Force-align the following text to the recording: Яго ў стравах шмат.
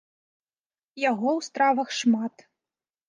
Яго 1.09 1.29
ў 1.37 1.47
стравах 1.49 1.89
шмат. 2.01 2.33